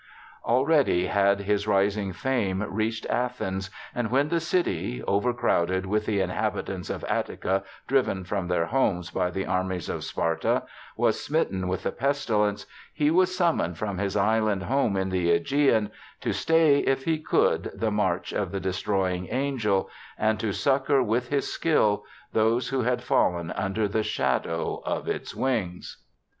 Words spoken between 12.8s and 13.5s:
he was